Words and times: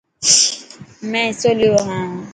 مين 1.09 1.25
حصو 1.35 1.51
ليو 1.59 1.75
هان. 1.87 2.09